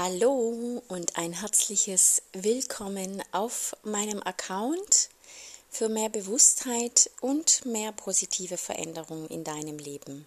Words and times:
Hallo 0.00 0.80
und 0.86 1.16
ein 1.16 1.32
herzliches 1.32 2.22
Willkommen 2.32 3.20
auf 3.32 3.74
meinem 3.82 4.22
Account 4.22 5.08
für 5.70 5.88
mehr 5.88 6.08
Bewusstheit 6.08 7.10
und 7.20 7.66
mehr 7.66 7.90
positive 7.90 8.58
Veränderung 8.58 9.26
in 9.26 9.42
deinem 9.42 9.76
Leben. 9.76 10.24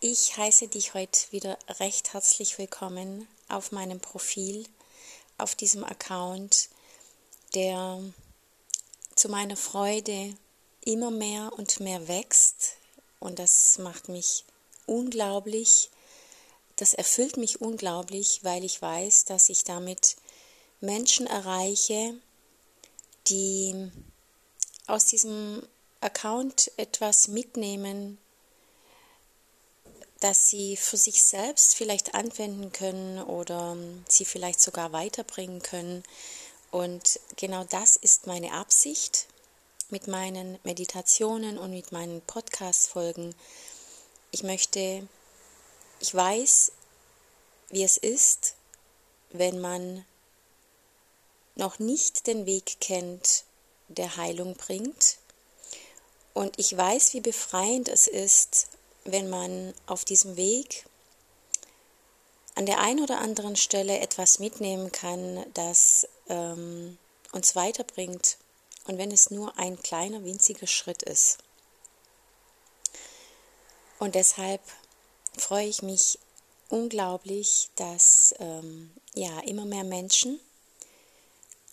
Ich 0.00 0.34
heiße 0.34 0.68
dich 0.68 0.94
heute 0.94 1.30
wieder 1.30 1.58
recht 1.78 2.14
herzlich 2.14 2.56
willkommen 2.56 3.28
auf 3.50 3.70
meinem 3.70 4.00
Profil, 4.00 4.64
auf 5.36 5.54
diesem 5.54 5.84
Account, 5.84 6.70
der 7.54 8.02
zu 9.14 9.28
meiner 9.28 9.58
Freude 9.58 10.34
immer 10.86 11.10
mehr 11.10 11.52
und 11.58 11.80
mehr 11.80 12.08
wächst 12.08 12.76
und 13.18 13.38
das 13.38 13.76
macht 13.76 14.08
mich 14.08 14.46
unglaublich 14.86 15.89
das 16.80 16.94
erfüllt 16.94 17.36
mich 17.36 17.60
unglaublich, 17.60 18.40
weil 18.42 18.64
ich 18.64 18.80
weiß, 18.80 19.26
dass 19.26 19.50
ich 19.50 19.64
damit 19.64 20.16
Menschen 20.80 21.26
erreiche, 21.26 22.14
die 23.28 23.90
aus 24.86 25.04
diesem 25.04 25.62
Account 26.00 26.72
etwas 26.78 27.28
mitnehmen, 27.28 28.16
das 30.20 30.48
sie 30.48 30.76
für 30.78 30.96
sich 30.96 31.22
selbst 31.22 31.74
vielleicht 31.74 32.14
anwenden 32.14 32.72
können 32.72 33.22
oder 33.22 33.76
sie 34.08 34.24
vielleicht 34.24 34.60
sogar 34.60 34.92
weiterbringen 34.92 35.60
können. 35.60 36.02
Und 36.70 37.20
genau 37.36 37.64
das 37.64 37.96
ist 37.96 38.26
meine 38.26 38.52
Absicht 38.52 39.26
mit 39.90 40.08
meinen 40.08 40.58
Meditationen 40.64 41.58
und 41.58 41.72
mit 41.72 41.92
meinen 41.92 42.22
Podcast-Folgen. 42.22 43.34
Ich 44.30 44.42
möchte 44.44 45.06
ich 46.00 46.14
weiß, 46.14 46.72
wie 47.68 47.84
es 47.84 47.96
ist, 47.96 48.56
wenn 49.30 49.60
man 49.60 50.04
noch 51.54 51.78
nicht 51.78 52.26
den 52.26 52.46
Weg 52.46 52.78
kennt, 52.80 53.44
der 53.88 54.16
Heilung 54.16 54.56
bringt. 54.56 55.18
Und 56.32 56.58
ich 56.58 56.76
weiß, 56.76 57.14
wie 57.14 57.20
befreiend 57.20 57.88
es 57.88 58.06
ist, 58.06 58.68
wenn 59.04 59.28
man 59.28 59.74
auf 59.86 60.04
diesem 60.04 60.36
Weg 60.36 60.86
an 62.54 62.66
der 62.66 62.80
einen 62.80 63.02
oder 63.02 63.18
anderen 63.18 63.56
Stelle 63.56 64.00
etwas 64.00 64.38
mitnehmen 64.38 64.90
kann, 64.92 65.44
das 65.54 66.08
ähm, 66.28 66.98
uns 67.32 67.56
weiterbringt. 67.56 68.38
Und 68.86 68.98
wenn 68.98 69.12
es 69.12 69.30
nur 69.30 69.56
ein 69.58 69.80
kleiner, 69.80 70.24
winziger 70.24 70.66
Schritt 70.66 71.02
ist. 71.02 71.38
Und 73.98 74.14
deshalb 74.14 74.62
freue 75.36 75.66
ich 75.66 75.82
mich 75.82 76.18
unglaublich, 76.68 77.70
dass 77.76 78.34
ähm, 78.38 78.90
ja 79.14 79.40
immer 79.40 79.64
mehr 79.64 79.84
Menschen 79.84 80.40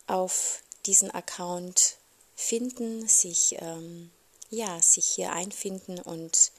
auf 0.07 0.63
diesen 0.85 1.11
Account 1.11 1.97
finden, 2.35 3.07
sich 3.07 3.55
ähm, 3.59 4.11
ja 4.49 4.81
sich 4.81 5.05
hier 5.05 5.33
einfinden 5.33 5.99
und 5.99 6.51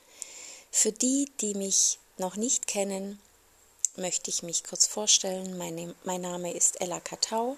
für 0.70 0.92
die, 0.92 1.30
die 1.40 1.54
mich 1.54 1.98
noch 2.18 2.36
nicht 2.36 2.66
kennen, 2.66 3.18
möchte 3.96 4.30
ich 4.30 4.42
mich 4.42 4.64
kurz 4.64 4.86
vorstellen. 4.86 5.56
Mein, 5.56 5.94
mein 6.04 6.20
Name 6.20 6.52
ist 6.52 6.80
Ella 6.80 7.00
Katau 7.00 7.56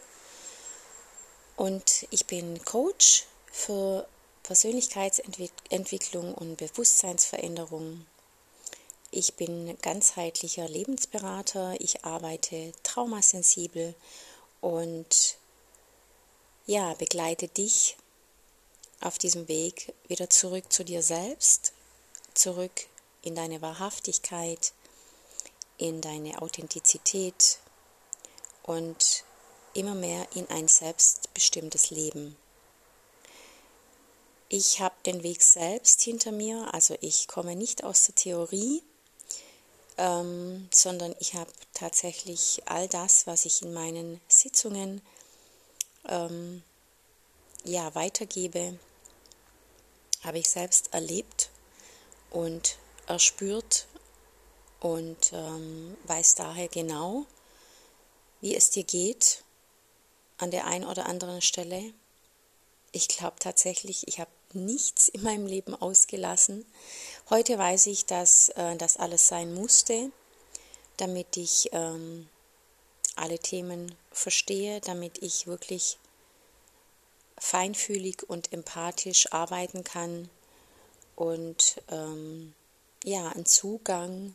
und 1.57 2.07
ich 2.11 2.27
bin 2.27 2.65
Coach 2.65 3.25
für 3.53 4.07
Persönlichkeitsentwicklung 4.45 6.35
und 6.35 6.57
Bewusstseinsveränderung 6.57 8.07
ich 9.11 9.35
bin 9.35 9.77
ganzheitlicher 9.83 10.69
Lebensberater, 10.69 11.75
ich 11.81 12.05
arbeite 12.05 12.73
traumasensibel 12.83 13.95
und 14.61 15.37
ja, 16.67 16.95
begleite 16.95 17.49
dich 17.49 17.97
auf 19.01 19.19
diesem 19.19 19.49
Weg 19.49 19.93
wieder 20.07 20.31
zurück 20.31 20.73
zu 20.73 20.85
dir 20.85 21.03
selbst, 21.03 21.73
zurück 22.35 22.87
in 23.23 23.35
deine 23.35 23.61
Wahrhaftigkeit, 23.63 24.73
in 25.79 26.01
deine 26.01 26.41
Authentizität 26.43 27.59
und 28.63 29.25
immer 29.75 29.95
mehr 29.95 30.27
in 30.35 30.49
ein 30.51 30.69
selbstbestimmtes 30.69 31.91
Leben. 31.91 32.37
Ich 34.49 34.81
habe 34.81 34.95
den 35.07 35.23
Weg 35.23 35.43
selbst 35.43 36.03
hinter 36.03 36.33
mir, 36.33 36.73
also 36.75 36.97
ich 37.01 37.29
komme 37.29 37.57
nicht 37.57 37.85
aus 37.85 38.07
der 38.07 38.15
Theorie, 38.17 38.83
ähm, 40.01 40.67
sondern 40.73 41.15
ich 41.21 41.35
habe 41.35 41.53
tatsächlich 41.75 42.63
all 42.65 42.89
das, 42.89 43.27
was 43.27 43.45
ich 43.45 43.61
in 43.61 43.75
meinen 43.75 44.19
Sitzungen 44.29 45.03
ähm, 46.09 46.63
ja, 47.65 47.95
weitergebe, 47.95 48.79
habe 50.25 50.39
ich 50.39 50.49
selbst 50.49 50.95
erlebt 50.95 51.51
und 52.31 52.79
erspürt 53.07 53.87
und 54.81 55.35
ähm, 55.35 55.95
weiß 56.05 56.35
daher 56.35 56.69
genau, 56.69 57.27
wie 58.41 58.57
es 58.57 58.71
dir 58.71 58.85
geht 58.85 59.45
an 60.39 60.51
der 60.51 60.67
einen 60.67 60.87
oder 60.87 61.05
anderen 61.05 61.43
Stelle. 61.43 61.93
Ich 62.93 63.09
glaube 63.09 63.37
tatsächlich, 63.39 64.09
ich 64.09 64.19
habe 64.19 64.31
nichts 64.55 65.09
in 65.11 65.23
meinem 65.23 65.47
Leben 65.47 65.75
ausgelassen. 65.75 66.65
Heute 67.31 67.57
weiß 67.59 67.87
ich, 67.87 68.07
dass 68.07 68.49
äh, 68.51 68.75
das 68.77 68.97
alles 68.97 69.29
sein 69.29 69.55
musste, 69.55 70.11
damit 70.97 71.37
ich 71.37 71.69
ähm, 71.71 72.29
alle 73.15 73.39
Themen 73.39 73.95
verstehe, 74.11 74.81
damit 74.81 75.23
ich 75.23 75.47
wirklich 75.47 75.97
feinfühlig 77.39 78.29
und 78.29 78.53
empathisch 78.53 79.33
arbeiten 79.33 79.85
kann 79.85 80.29
und 81.15 81.81
ähm, 81.89 82.53
ja, 83.05 83.29
einen 83.29 83.47
Zugang 83.47 84.35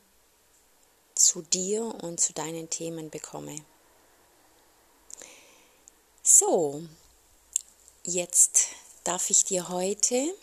zu 1.15 1.41
dir 1.41 1.83
und 2.01 2.21
zu 2.21 2.31
deinen 2.31 2.69
Themen 2.69 3.09
bekomme. 3.09 3.57
So, 6.23 6.81
jetzt 8.05 8.67
darf 9.03 9.29
ich 9.29 9.43
dir 9.43 9.67
heute 9.67 10.33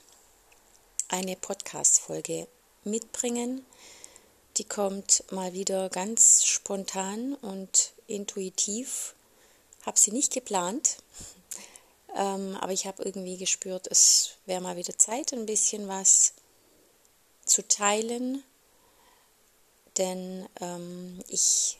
eine 1.13 1.37
Podcast-Folge 1.37 2.49
mitbringen. 2.85 3.67
Die 4.57 4.65
kommt 4.65 5.31
mal 5.31 5.53
wieder 5.53 5.91
ganz 5.91 6.43
spontan 6.45 7.35
und 7.35 7.93
intuitiv. 8.07 9.15
Habe 9.83 9.99
sie 9.99 10.11
nicht 10.11 10.33
geplant, 10.33 10.97
ähm, 12.17 12.57
aber 12.59 12.73
ich 12.73 12.87
habe 12.87 13.03
irgendwie 13.03 13.37
gespürt, 13.37 13.89
es 13.91 14.37
wäre 14.47 14.63
mal 14.63 14.77
wieder 14.77 14.99
Zeit, 14.99 15.35
ein 15.35 15.45
bisschen 15.45 15.87
was 15.87 16.33
zu 17.45 17.67
teilen, 17.69 18.43
denn 19.99 20.49
ähm, 20.63 21.23
ich 21.29 21.79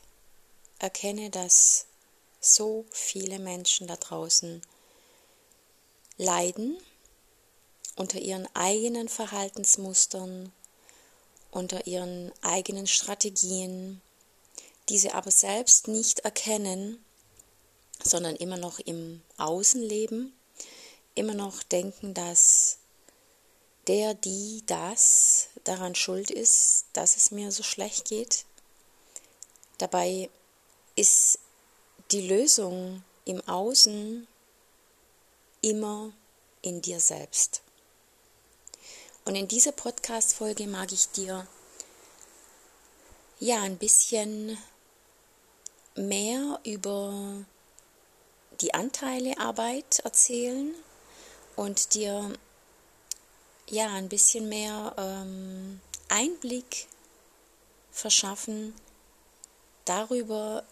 erkenne, 0.79 1.31
dass 1.31 1.87
so 2.39 2.85
viele 2.91 3.39
Menschen 3.39 3.87
da 3.87 3.97
draußen 3.97 4.61
leiden 6.19 6.77
unter 7.97 8.19
ihren 8.19 8.49
eigenen 8.55 9.09
Verhaltensmustern, 9.09 10.53
unter 11.51 11.87
ihren 11.87 12.33
eigenen 12.43 12.87
Strategien, 12.87 14.01
diese 14.89 15.15
aber 15.15 15.31
selbst 15.31 15.89
nicht 15.89 16.21
erkennen, 16.21 17.05
sondern 18.03 18.37
immer 18.37 18.57
noch 18.57 18.79
im 18.81 19.23
Außen 19.37 19.81
leben, 19.81 20.33
immer 21.15 21.35
noch 21.35 21.63
denken, 21.63 22.15
dass 22.15 22.79
der, 23.87 24.15
die, 24.15 24.63
das 24.67 25.49
daran 25.65 25.95
schuld 25.95 26.31
ist, 26.31 26.87
dass 26.93 27.17
es 27.17 27.31
mir 27.31 27.53
so 27.53 27.63
schlecht 27.63 28.07
geht. 28.07 28.45
Dabei 29.79 30.31
ist 30.95 31.39
die 32.11 32.27
Lösung 32.27 33.03
im 33.25 33.41
Außen 33.49 34.27
immer 35.61 36.13
in 36.61 36.83
dir 36.83 37.01
selbst. 37.01 37.62
Und 39.25 39.37
in 39.37 39.47
dieser 39.47 39.73
Podcast-Folge 39.73 40.67
mag 40.67 40.91
ich 40.93 41.09
dir 41.11 41.47
ja 43.39 43.63
ein 43.63 43.79
bisschen 43.79 44.59
mehr 45.95 46.59
über 46.65 47.45
die 48.61 48.75
Anteile 48.75 49.39
Arbeit 49.39 50.01
erzählen 50.01 50.75
und 51.57 51.95
dir 51.95 52.33
ja 53.69 53.89
ein 53.95 54.09
bisschen 54.09 54.49
mehr 54.49 54.95
ähm, 54.97 55.81
Einblick 56.09 56.89
verschaffen 57.91 58.75
darüber, 59.85 60.65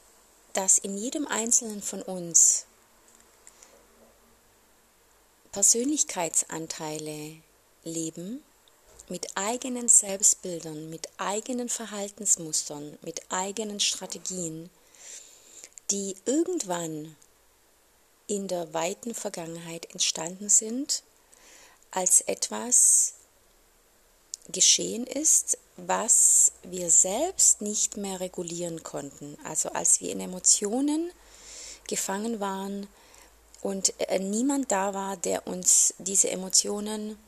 dass 0.52 0.78
in 0.78 0.96
jedem 0.96 1.26
Einzelnen 1.26 1.82
von 1.82 2.02
uns 2.02 2.66
Persönlichkeitsanteile 5.52 7.42
leben, 7.84 8.42
mit 9.08 9.36
eigenen 9.36 9.88
Selbstbildern, 9.88 10.88
mit 10.88 11.08
eigenen 11.16 11.68
Verhaltensmustern, 11.68 12.96
mit 13.02 13.20
eigenen 13.30 13.80
Strategien, 13.80 14.70
die 15.90 16.16
irgendwann 16.24 17.16
in 18.28 18.46
der 18.46 18.72
weiten 18.72 19.14
Vergangenheit 19.14 19.90
entstanden 19.92 20.48
sind, 20.48 21.02
als 21.90 22.20
etwas 22.20 23.14
geschehen 24.52 25.06
ist, 25.06 25.58
was 25.76 26.52
wir 26.62 26.90
selbst 26.90 27.60
nicht 27.60 27.96
mehr 27.96 28.20
regulieren 28.20 28.82
konnten. 28.82 29.36
Also 29.44 29.70
als 29.70 30.00
wir 30.00 30.12
in 30.12 30.20
Emotionen 30.20 31.10
gefangen 31.88 32.38
waren 32.38 32.86
und 33.62 33.92
äh, 33.98 34.18
niemand 34.18 34.70
da 34.70 34.94
war, 34.94 35.16
der 35.16 35.46
uns 35.46 35.94
diese 35.98 36.30
Emotionen 36.30 37.18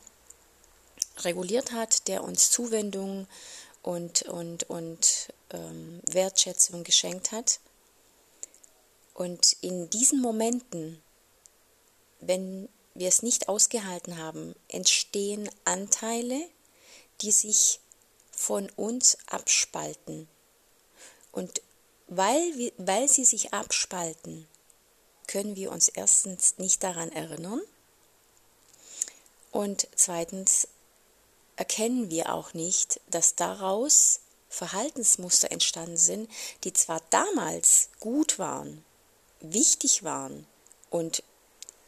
reguliert 1.18 1.72
hat, 1.72 2.08
der 2.08 2.24
uns 2.24 2.50
Zuwendung 2.50 3.26
und, 3.82 4.22
und, 4.22 4.68
und 4.70 5.32
ähm, 5.50 6.00
Wertschätzung 6.06 6.84
geschenkt 6.84 7.32
hat. 7.32 7.60
Und 9.14 9.56
in 9.60 9.90
diesen 9.90 10.20
Momenten, 10.20 11.02
wenn 12.20 12.68
wir 12.94 13.08
es 13.08 13.22
nicht 13.22 13.48
ausgehalten 13.48 14.18
haben, 14.18 14.54
entstehen 14.68 15.50
Anteile, 15.64 16.48
die 17.20 17.32
sich 17.32 17.80
von 18.30 18.70
uns 18.70 19.18
abspalten. 19.26 20.28
Und 21.30 21.62
weil, 22.08 22.72
weil 22.76 23.08
sie 23.08 23.24
sich 23.24 23.54
abspalten, 23.54 24.46
können 25.26 25.56
wir 25.56 25.70
uns 25.72 25.88
erstens 25.88 26.58
nicht 26.58 26.82
daran 26.82 27.10
erinnern 27.12 27.62
und 29.50 29.86
zweitens 29.94 30.68
erkennen 31.56 32.10
wir 32.10 32.32
auch 32.32 32.54
nicht, 32.54 33.00
dass 33.08 33.34
daraus 33.34 34.20
Verhaltensmuster 34.48 35.50
entstanden 35.50 35.96
sind, 35.96 36.30
die 36.64 36.72
zwar 36.72 37.00
damals 37.10 37.88
gut 38.00 38.38
waren, 38.38 38.84
wichtig 39.40 40.02
waren 40.02 40.46
und 40.90 41.22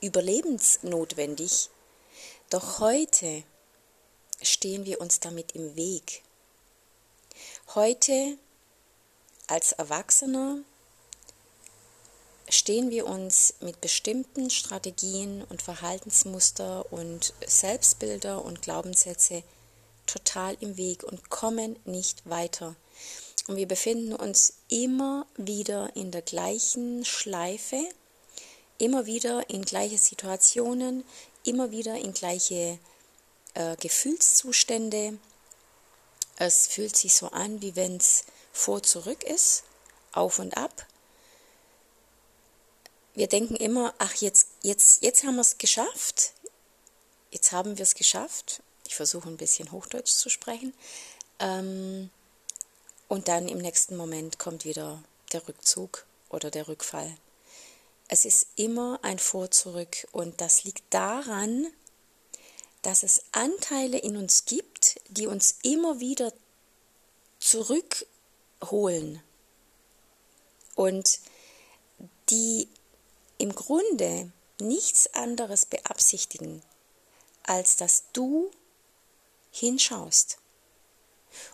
überlebensnotwendig, 0.00 1.70
doch 2.50 2.81
heute 2.81 3.43
stehen 4.43 4.84
wir 4.84 5.00
uns 5.00 5.20
damit 5.20 5.52
im 5.52 5.76
Weg. 5.76 6.22
Heute 7.75 8.38
als 9.46 9.72
Erwachsener 9.72 10.58
stehen 12.49 12.90
wir 12.90 13.06
uns 13.06 13.55
mit 13.60 13.81
bestimmten 13.81 14.50
Strategien 14.50 15.43
und 15.44 15.62
Verhaltensmuster 15.62 16.93
und 16.93 17.32
Selbstbilder 17.46 18.44
und 18.44 18.62
Glaubenssätze 18.62 19.43
total 20.06 20.56
im 20.61 20.77
Weg 20.77 21.03
und 21.03 21.31
kommen 21.31 21.79
nicht 21.85 22.29
weiter. 22.29 22.77
Und 23.47 23.56
wir 23.56 23.69
befinden 23.69 24.15
uns 24.15 24.55
immer 24.69 25.27
wieder 25.37 25.95
in 25.97 26.11
der 26.11 26.23
gleichen 26.23 27.05
Schleife, 27.05 27.79
immer 28.79 29.06
wieder 29.06 29.51
in 29.51 29.65
gleiche 29.65 29.99
Situationen, 29.99 31.05
immer 31.45 31.71
wieder 31.71 31.97
in 31.97 32.15
gleiche 32.15 32.79
äh, 33.55 33.77
Gefühlszustände. 33.77 35.19
Es 36.37 36.67
fühlt 36.67 36.97
sich 36.97 37.15
so 37.15 37.29
an, 37.29 37.61
wie 37.61 37.77
wenn 37.77 37.97
es 37.97 38.25
vor 38.53 38.83
zurück 38.83 39.23
ist, 39.25 39.65
auf 40.12 40.39
und 40.39 40.56
ab. 40.56 40.87
Wir 43.15 43.29
denken 43.29 43.56
immer, 43.56 43.95
ach 43.99 44.15
jetzt, 44.17 44.49
jetzt, 44.62 45.03
jetzt 45.03 45.23
haben 45.25 45.37
wir 45.37 45.43
es 45.43 45.59
geschafft. 45.59 46.33
Jetzt 47.31 47.53
haben 47.53 47.77
wir 47.77 47.83
es 47.83 47.95
geschafft 47.95 48.62
ich 48.86 48.94
versuche 48.96 49.28
ein 49.28 49.36
bisschen 49.36 49.72
Hochdeutsch 49.72 50.12
zu 50.12 50.28
sprechen. 50.28 50.75
Ähm, 51.38 52.10
und 53.08 53.28
dann 53.28 53.48
im 53.48 53.58
nächsten 53.58 53.96
Moment 53.96 54.38
kommt 54.38 54.64
wieder 54.64 55.02
der 55.32 55.46
Rückzug 55.46 56.06
oder 56.31 56.50
der 56.50 56.69
Rückfall. 56.69 57.16
Es 58.08 58.25
ist 58.25 58.48
immer 58.56 58.98
ein 59.02 59.19
Vor-Zurück 59.19 60.06
und 60.12 60.40
das 60.40 60.64
liegt 60.64 60.82
daran, 60.90 61.66
dass 62.82 63.02
es 63.02 63.25
Anteile 63.32 63.98
in 63.98 64.16
uns 64.16 64.44
gibt, 64.44 65.00
die 65.08 65.26
uns 65.26 65.58
immer 65.62 66.00
wieder 66.00 66.32
zurückholen 67.38 69.22
und 70.75 71.20
die 72.28 72.69
im 73.38 73.54
Grunde 73.54 74.31
nichts 74.60 75.12
anderes 75.14 75.66
beabsichtigen, 75.66 76.62
als 77.42 77.76
dass 77.76 78.04
du 78.12 78.50
hinschaust 79.55 80.39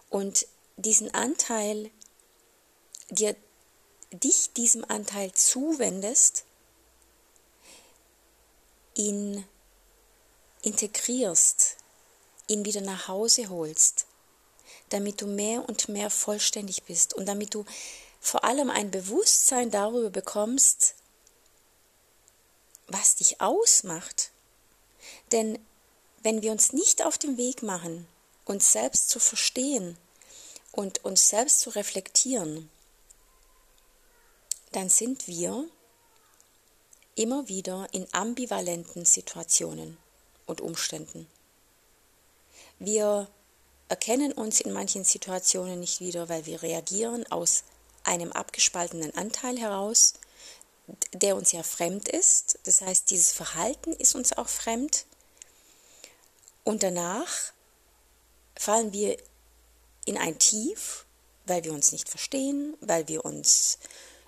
und 0.09 0.47
diesen 0.77 1.13
Anteil 1.15 1.91
dir 3.11 3.37
dich 4.13 4.53
diesem 4.55 4.85
Anteil 4.85 5.33
zuwendest, 5.33 6.45
ihn 8.95 9.45
integrierst, 10.63 11.77
ihn 12.49 12.65
wieder 12.65 12.81
nach 12.81 13.09
Hause 13.09 13.51
holst, 13.51 14.07
damit 14.89 15.21
du 15.21 15.27
mehr 15.27 15.69
und 15.69 15.89
mehr 15.89 16.11
vollständig 16.11 16.85
bist 16.85 17.15
und 17.15 17.27
damit 17.27 17.55
du 17.55 17.65
vor 18.19 18.45
allem 18.45 18.71
ein 18.71 18.91
Bewusstsein 18.91 19.71
darüber 19.71 20.11
bekommst, 20.11 20.95
was 22.89 23.17
dich 23.17 23.41
ausmacht. 23.41 24.31
Denn 25.33 25.59
wenn 26.21 26.43
wir 26.43 26.53
uns 26.53 26.73
nicht 26.73 27.05
auf 27.05 27.19
den 27.19 27.37
Weg 27.37 27.63
machen, 27.63 28.07
uns 28.45 28.73
selbst 28.73 29.09
zu 29.09 29.19
verstehen 29.19 29.97
und 30.73 31.05
uns 31.05 31.29
selbst 31.29 31.61
zu 31.61 31.71
reflektieren, 31.71 32.71
dann 34.73 34.89
sind 34.89 35.27
wir 35.27 35.67
immer 37.15 37.49
wieder 37.49 37.89
in 37.93 38.07
ambivalenten 38.13 39.05
Situationen 39.05 39.99
und 40.47 40.61
Umständen. 40.61 41.27
Wir 42.79 43.29
erkennen 43.89 44.33
uns 44.33 44.61
in 44.61 44.73
manchen 44.73 45.05
Situationen 45.05 45.81
nicht 45.81 46.01
wieder, 46.01 46.29
weil 46.29 46.47
wir 46.47 46.63
reagieren 46.63 47.31
aus 47.31 47.65
einem 48.05 48.33
abgespaltenen 48.33 49.15
Anteil 49.17 49.59
heraus, 49.59 50.15
der 51.13 51.37
uns 51.37 51.53
ja 51.53 51.63
fremd 51.63 52.09
ist. 52.09 52.59
Das 52.65 52.81
heißt, 52.81 53.11
dieses 53.11 53.33
Verhalten 53.33 53.93
ist 53.93 54.15
uns 54.15 54.33
auch 54.33 54.49
fremd. 54.49 55.05
Und 56.65 56.83
danach 56.83 57.53
fallen 58.57 58.93
wir 58.93 59.17
in 60.05 60.19
ein 60.19 60.39
Tief, 60.39 61.07
weil 61.47 61.65
wir 61.65 61.73
uns 61.73 61.93
nicht 61.93 62.09
verstehen, 62.09 62.77
weil 62.81 63.09
wir 63.09 63.25
uns, 63.25 63.79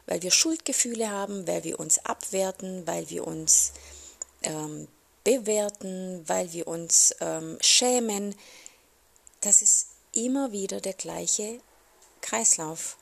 weil 0.06 0.22
wir 0.22 0.30
Schuldgefühle 0.30 1.10
haben, 1.10 1.46
weil 1.46 1.64
wir 1.64 1.78
uns 1.78 2.04
abwerten, 2.04 2.86
weil 2.86 3.08
wir 3.10 3.26
uns 3.26 3.72
ähm, 4.42 4.88
bewerten, 5.24 6.22
weil 6.26 6.52
wir 6.52 6.66
uns 6.66 7.14
ähm, 7.20 7.58
schämen. 7.60 8.34
Das 9.40 9.62
ist 9.62 9.88
immer 10.12 10.52
wieder 10.52 10.80
der 10.80 10.94
gleiche 10.94 11.60
Kreislauf. 12.20 12.96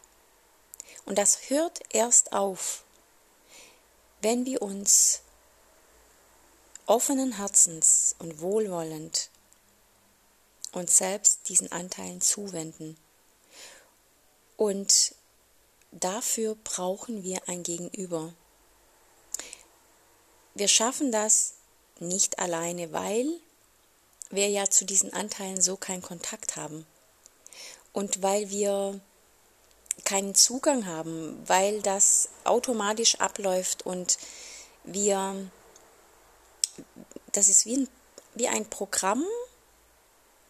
Und 1.07 1.19
das 1.19 1.51
hört 1.51 1.81
erst 1.91 2.33
auf, 2.33 2.85
wenn 4.23 4.45
wir 4.45 4.63
uns 4.63 5.23
offenen 6.91 7.37
Herzens 7.37 8.17
und 8.19 8.41
wohlwollend 8.41 9.31
uns 10.73 10.97
selbst 10.97 11.49
diesen 11.49 11.71
Anteilen 11.71 12.21
zuwenden. 12.21 12.97
Und 14.57 15.15
dafür 15.93 16.57
brauchen 16.65 17.23
wir 17.23 17.49
ein 17.49 17.63
Gegenüber. 17.63 18.35
Wir 20.55 20.67
schaffen 20.67 21.13
das 21.13 21.55
nicht 22.01 22.41
alleine, 22.41 22.93
weil 22.93 23.39
wir 24.31 24.49
ja 24.49 24.69
zu 24.69 24.85
diesen 24.85 25.13
Anteilen 25.13 25.61
so 25.61 25.77
keinen 25.77 26.03
Kontakt 26.03 26.57
haben. 26.57 26.85
Und 27.93 28.21
weil 28.21 28.51
wir 28.51 29.01
keinen 30.05 30.35
Zugang 30.35 30.87
haben, 30.87 31.41
weil 31.47 31.83
das 31.83 32.31
automatisch 32.43 33.15
abläuft 33.21 33.87
und 33.87 34.19
wir 34.83 35.53
das 37.33 37.49
ist 37.49 37.67
wie 37.67 37.79
ein, 37.79 37.89
wie 38.35 38.49
ein 38.49 38.69
Programm, 38.69 39.25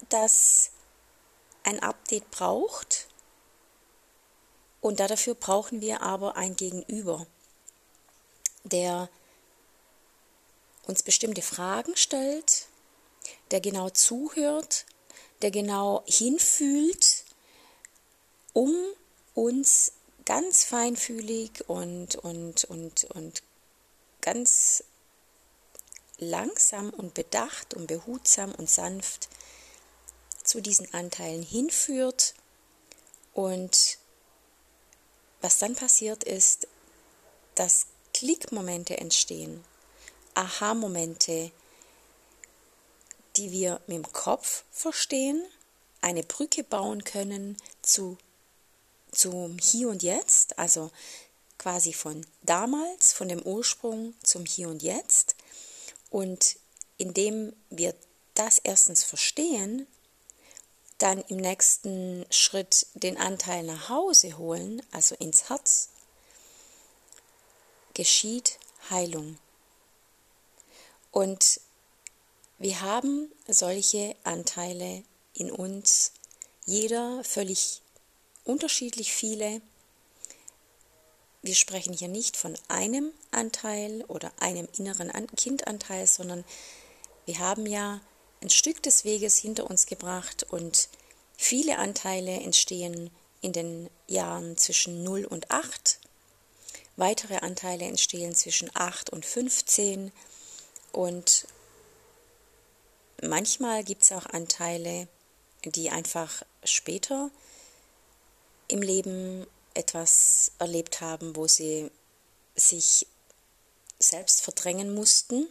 das 0.09 0.71
ein 1.63 1.81
Update 1.81 2.31
braucht. 2.31 3.09
Und 4.81 5.01
dafür 5.01 5.35
brauchen 5.35 5.81
wir 5.81 6.03
aber 6.03 6.37
ein 6.37 6.57
Gegenüber, 6.57 7.27
der 8.65 9.11
uns 10.87 11.03
bestimmte 11.03 11.43
Fragen 11.43 11.97
stellt, 11.97 12.67
der 13.51 13.61
genau 13.61 13.91
zuhört, 13.91 14.87
der 15.43 15.51
genau 15.51 16.03
hinfühlt, 16.07 17.25
um 18.55 18.75
uns 19.35 19.93
ganz 20.25 20.65
feinfühlig 20.65 21.69
und, 21.69 22.17
und, 22.17 22.65
und, 22.65 23.05
und 23.05 23.43
ganz 24.21 24.85
langsam 26.21 26.91
und 26.91 27.15
bedacht 27.15 27.75
und 27.75 27.87
behutsam 27.87 28.53
und 28.55 28.69
sanft 28.69 29.29
zu 30.45 30.61
diesen 30.61 30.93
Anteilen 30.95 31.43
hinführt 31.43 32.35
und 33.35 33.99
was 35.41 35.59
dann 35.59 35.75
passiert 35.75 36.25
ist, 36.25 36.67
dass 37.55 37.87
Klickmomente 38.15 38.99
entstehen, 38.99 39.65
Aha-Momente, 40.35 41.51
die 43.37 43.51
wir 43.51 43.81
mit 43.87 43.97
dem 43.97 44.13
Kopf 44.13 44.65
verstehen, 44.71 45.43
eine 46.01 46.23
Brücke 46.23 46.65
bauen 46.65 47.05
können 47.05 47.57
zu 47.83 48.19
zum 49.13 49.59
Hier 49.59 49.89
und 49.89 50.03
Jetzt, 50.03 50.59
also 50.59 50.91
quasi 51.59 51.93
von 51.93 52.27
damals, 52.43 53.13
von 53.13 53.29
dem 53.29 53.43
Ursprung 53.43 54.15
zum 54.23 54.47
Hier 54.47 54.69
und 54.69 54.83
Jetzt. 54.83 55.35
Und 56.11 56.57
indem 56.99 57.55
wir 57.71 57.95
das 58.35 58.59
erstens 58.59 59.05
verstehen, 59.05 59.87
dann 60.99 61.23
im 61.29 61.39
nächsten 61.39 62.27
Schritt 62.31 62.87
den 62.95 63.17
Anteil 63.17 63.63
nach 63.63 63.89
Hause 63.89 64.37
holen, 64.37 64.83
also 64.91 65.15
ins 65.15 65.49
Herz, 65.49 65.89
geschieht 67.95 68.59
Heilung. 68.91 69.39
Und 71.11 71.61
wir 72.59 72.83
haben 72.83 73.33
solche 73.49 74.15
Anteile 74.25 75.03
in 75.33 75.51
uns, 75.51 76.13
jeder 76.67 77.25
völlig 77.25 77.81
unterschiedlich 78.45 79.13
viele. 79.13 79.63
Wir 81.43 81.55
sprechen 81.55 81.95
hier 81.95 82.09
nicht 82.09 82.37
von 82.37 82.57
einem 82.69 83.13
Anteil 83.31 84.05
oder 84.09 84.31
einem 84.41 84.69
inneren 84.77 85.11
Kindanteil, 85.37 86.07
sondern 86.07 86.45
wir 87.25 87.39
haben 87.39 87.65
ja 87.65 88.01
ein 88.43 88.51
Stück 88.51 88.83
des 88.83 89.05
Weges 89.05 89.39
hinter 89.39 89.69
uns 89.69 89.87
gebracht 89.87 90.47
und 90.51 90.89
viele 91.37 91.79
Anteile 91.79 92.33
entstehen 92.41 93.11
in 93.41 93.53
den 93.53 93.89
Jahren 94.07 94.59
zwischen 94.59 95.03
0 95.03 95.25
und 95.25 95.51
8. 95.51 95.99
Weitere 96.97 97.37
Anteile 97.39 97.87
entstehen 97.87 98.35
zwischen 98.35 98.71
8 98.75 99.09
und 99.11 99.25
15 99.25 100.13
und 100.93 101.47
manchmal 103.23 103.83
gibt 103.85 104.03
es 104.03 104.13
auch 104.13 104.27
Anteile, 104.27 105.09
die 105.65 105.91
einfach 105.91 106.43
später 106.65 107.31
im 108.69 108.83
Leben 108.83 109.47
etwas 109.75 110.53
erlebt 110.59 111.01
haben, 111.01 111.37
wo 111.37 111.47
sie 111.47 111.91
sich 112.57 113.07
selbst 113.99 114.43
verdrängen 114.43 114.95
mussten 114.95 115.49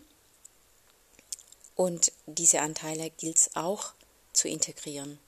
und 1.76 2.12
diese 2.26 2.62
Anteile 2.62 3.10
gilt 3.12 3.38
es 3.38 3.56
auch 3.56 3.94
zu 4.34 4.48
integrieren. 4.48 5.20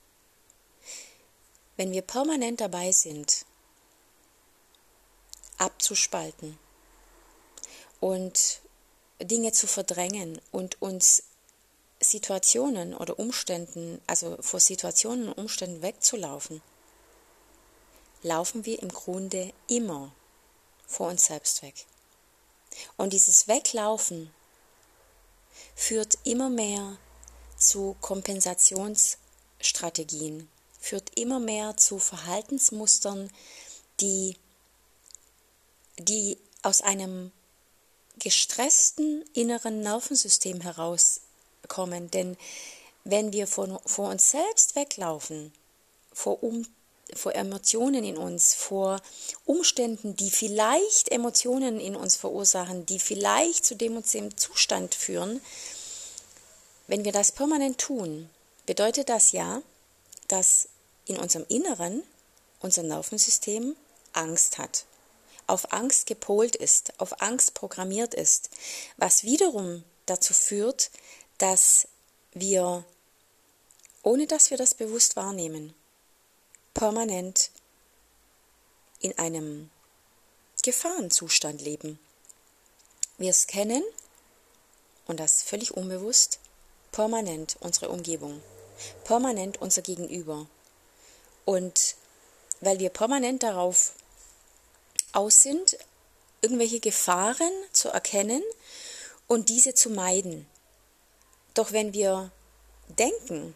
Wenn 1.78 1.92
wir 1.92 2.02
permanent 2.02 2.60
dabei 2.60 2.92
sind, 2.92 3.46
abzuspalten 5.58 6.58
und 8.00 8.62
Dinge 9.22 9.52
zu 9.54 9.68
verdrängen 9.68 10.42
und 10.52 10.82
uns 10.82 11.24
Situationen 12.02 12.96
oder 12.96 13.20
Umständen, 13.20 14.02
also 14.08 14.38
vor 14.42 14.60
Situationen 14.60 15.30
und 15.30 15.38
Umständen 15.38 15.82
wegzulaufen, 15.82 16.62
laufen 18.24 18.66
wir 18.66 18.82
im 18.82 18.90
Grunde 18.90 19.54
immer 19.68 20.12
vor 20.86 21.10
uns 21.10 21.26
selbst 21.26 21.62
weg. 21.62 21.86
Und 22.98 23.14
dieses 23.14 23.48
Weglaufen 23.48 24.34
führt 25.76 26.18
immer 26.24 26.50
mehr 26.50 26.98
zu 27.58 27.96
Kompensationsstrategien, 28.02 30.50
führt 30.80 31.18
immer 31.18 31.40
mehr 31.40 31.78
zu 31.78 32.00
Verhaltensmustern, 32.00 33.32
die, 34.00 34.36
die 35.98 36.38
aus 36.64 36.82
einem 36.82 37.32
gestressten 38.18 39.24
inneren 39.34 39.82
Nervensystem 39.82 40.62
herauskommen. 40.62 42.10
Denn 42.12 42.38
wenn 43.04 43.34
wir 43.34 43.48
vor, 43.48 43.82
vor 43.86 44.10
uns 44.10 44.32
selbst 44.32 44.76
weglaufen, 44.76 45.54
vor, 46.14 46.44
um, 46.44 46.68
vor 47.16 47.36
Emotionen 47.36 48.04
in 48.04 48.18
uns, 48.18 48.54
vor 48.54 49.02
Umständen, 49.46 50.16
die 50.16 50.32
vielleicht 50.32 51.12
Emotionen 51.12 51.80
in 51.80 51.96
uns 51.96 52.16
verursachen, 52.16 52.86
die 52.86 53.00
vielleicht 53.00 53.66
zu 53.66 53.76
dem 53.76 53.98
und 53.98 54.14
dem 54.14 54.38
Zustand 54.38 54.96
führen, 54.96 55.42
wenn 56.88 57.06
wir 57.06 57.12
das 57.12 57.32
permanent 57.32 57.78
tun, 57.78 58.30
bedeutet 58.66 59.10
das 59.10 59.32
ja, 59.32 59.62
dass 60.28 60.68
in 61.06 61.18
unserem 61.18 61.46
Inneren 61.48 62.04
unser 62.60 62.84
Nervensystem 62.84 63.76
Angst 64.14 64.58
hat, 64.58 64.86
auf 65.48 65.74
Angst 65.74 66.06
gepolt 66.06 66.56
ist, 66.56 66.94
auf 67.00 67.22
Angst 67.22 67.54
programmiert 67.54 68.14
ist, 68.14 68.50
was 68.98 69.24
wiederum 69.24 69.84
dazu 70.06 70.34
führt, 70.34 70.92
dass 71.38 71.88
wir, 72.34 72.84
ohne 74.04 74.28
dass 74.28 74.52
wir 74.52 74.58
das 74.58 74.74
bewusst 74.74 75.16
wahrnehmen, 75.16 75.74
permanent 76.74 77.52
in 79.00 79.18
einem 79.18 79.70
Gefahrenzustand 80.64 81.62
leben. 81.62 82.00
Wir 83.18 83.34
scannen, 83.34 83.84
und 85.08 85.20
das 85.20 85.44
völlig 85.44 85.76
unbewusst, 85.76 86.40
permanent 86.92 87.58
unsere 87.60 87.90
Umgebung, 87.90 88.42
permanent 89.04 89.62
unser 89.62 89.82
Gegenüber. 89.82 90.48
Und 91.46 91.96
weil 92.62 92.80
wir 92.80 92.90
permanent 92.90 93.44
darauf 93.44 93.94
aus 95.14 95.42
sind, 95.42 95.78
irgendwelche 96.42 96.80
Gefahren 96.80 97.52
zu 97.74 97.90
erkennen 97.90 98.44
und 99.28 99.50
diese 99.50 99.74
zu 99.74 99.90
meiden. 99.90 100.48
Doch 101.54 101.72
wenn 101.72 101.94
wir 101.94 102.32
denken, 102.88 103.56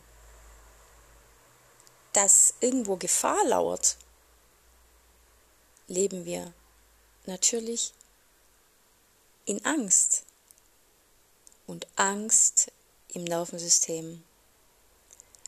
dass 2.16 2.54
irgendwo 2.62 2.96
Gefahr 2.96 3.44
lauert, 3.46 3.98
leben 5.88 6.24
wir 6.24 6.54
natürlich 7.26 7.94
in 9.44 9.64
Angst. 9.66 10.24
Und 11.68 11.88
Angst 11.96 12.72
im 13.10 13.24
Nervensystem 13.24 14.24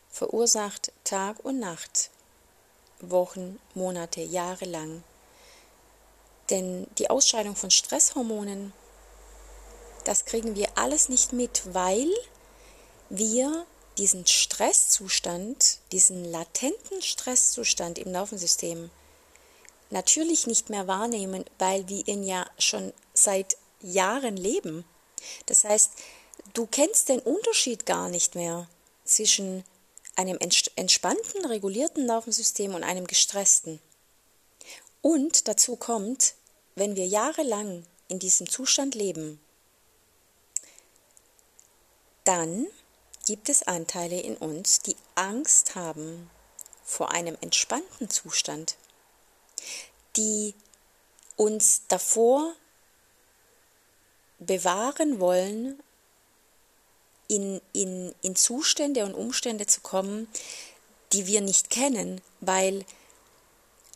verursacht 0.10 0.92
Tag 1.04 1.40
und 1.46 1.60
Nacht, 1.60 2.10
Wochen, 3.00 3.60
Monate, 3.76 4.22
Jahre 4.22 4.66
lang. 4.66 5.04
Denn 6.50 6.88
die 6.98 7.10
Ausscheidung 7.10 7.56
von 7.56 7.72
Stresshormonen, 7.72 8.74
das 10.06 10.26
kriegen 10.26 10.56
wir 10.56 10.70
alles 10.76 11.08
nicht 11.08 11.34
mit, 11.34 11.62
weil 11.74 12.12
wir 13.10 13.66
diesen 13.98 14.26
Stresszustand, 14.28 15.80
diesen 15.92 16.26
latenten 16.26 17.02
Stresszustand 17.02 17.98
im 18.00 18.12
Nervensystem 18.12 18.90
natürlich 19.90 20.48
nicht 20.48 20.70
mehr 20.70 20.88
wahrnehmen, 20.88 21.46
weil 21.60 21.88
wir 21.88 22.08
ihn 22.08 22.24
ja 22.24 22.46
schon 22.60 22.94
seit 23.14 23.58
Jahren 23.82 24.38
leben. 24.38 24.86
Das 25.46 25.64
heißt, 25.64 25.92
du 26.54 26.66
kennst 26.68 27.10
den 27.10 27.20
Unterschied 27.20 27.86
gar 27.86 28.10
nicht 28.10 28.36
mehr 28.36 28.68
zwischen 29.06 29.64
einem 30.16 30.40
entspannten, 30.76 31.46
regulierten 31.46 32.06
Nervensystem 32.06 32.74
und 32.74 32.84
einem 32.84 33.08
gestressten. 33.08 33.80
Und 35.02 35.48
dazu 35.48 35.76
kommt, 35.76 36.34
wenn 36.76 36.96
wir 36.96 37.06
jahrelang 37.06 37.86
in 38.08 38.20
diesem 38.20 38.50
Zustand 38.50 38.96
leben, 38.96 39.40
dann 42.24 42.68
gibt 43.28 43.50
es 43.50 43.64
Anteile 43.64 44.22
in 44.22 44.38
uns, 44.38 44.80
die 44.80 44.96
Angst 45.16 45.76
haben 45.76 46.30
vor 46.86 47.12
einem 47.12 47.38
entspannten 47.42 48.10
Zustand, 48.10 48.78
die 50.16 50.56
uns 51.36 51.82
davor 51.90 52.54
bewahren 54.40 55.20
wollen, 55.20 55.78
in, 57.28 57.60
in, 57.74 58.16
in 58.22 58.38
Zustände 58.38 59.04
und 59.04 59.14
Umstände 59.14 59.68
zu 59.68 59.82
kommen, 59.82 60.30
die 61.12 61.28
wir 61.28 61.42
nicht 61.42 61.70
kennen, 61.70 62.22
weil 62.40 62.86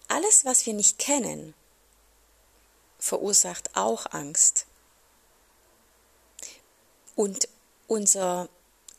alles, 0.09 0.43
was 0.43 0.65
wir 0.65 0.73
nicht 0.73 1.00
kennen, 1.00 1.53
verursacht 3.00 3.77
auch 3.77 4.07
Angst. 4.11 4.65
Und 7.15 7.47
unser 7.88 8.50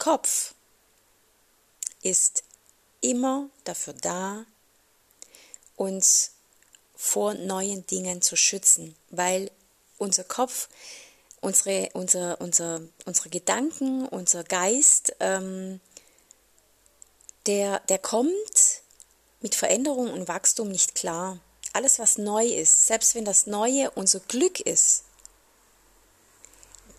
Kopf 0.03 0.55
ist 2.03 2.43
immer 3.01 3.49
dafür 3.63 3.93
da, 3.93 4.45
uns 5.77 6.33
vor 6.97 7.35
neuen 7.35 7.87
Dingen 7.87 8.21
zu 8.21 8.35
schützen, 8.35 8.97
weil 9.11 9.49
unser 9.99 10.25
Kopf, 10.25 10.69
unsere, 11.41 11.91
unser, 11.93 12.41
unser, 12.41 12.81
unsere 13.05 13.29
Gedanken, 13.29 14.09
unser 14.09 14.43
Geist 14.43 15.15
ähm, 15.21 15.79
der, 17.47 17.79
der 17.89 17.99
kommt 17.99 18.83
mit 19.41 19.55
Veränderung 19.55 20.13
und 20.13 20.27
Wachstum 20.27 20.69
nicht 20.69 20.97
klar. 20.97 21.39
Alles, 21.75 22.01
was 22.01 22.19
neu 22.19 22.45
ist, 22.45 22.89
selbst 22.89 23.15
wenn 23.15 23.25
das 23.25 23.47
Neue 23.47 23.93
unser 23.93 24.19
Glück 24.19 24.59
ist, 24.59 25.05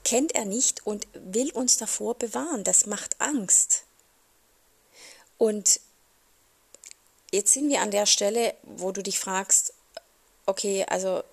kennt 0.04 0.34
er 0.34 0.46
nicht 0.46 0.86
und 0.86 1.08
will 1.14 1.52
uns 1.52 1.78
davor 1.78 2.16
bewahren. 2.16 2.64
Das 2.64 2.86
macht 2.86 3.20
Angst. 3.20 3.84
Und 5.38 5.80
jetzt 7.32 7.54
sind 7.54 7.70
wir 7.70 7.82
an 7.82 7.92
der 7.92 8.06
Stelle, 8.06 8.56
wo 8.64 8.92
du 8.92 9.02
dich 9.02 9.20
fragst, 9.20 9.74
okay, 10.46 10.86
also 10.88 11.24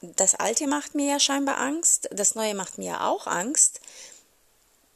das 0.00 0.34
Alte 0.34 0.66
macht 0.66 0.94
mir 0.94 1.12
ja 1.12 1.20
scheinbar 1.20 1.58
Angst, 1.58 2.08
das 2.12 2.34
Neue 2.34 2.54
macht 2.54 2.78
mir 2.78 2.92
ja 2.92 3.08
auch 3.08 3.26
Angst. 3.26 3.80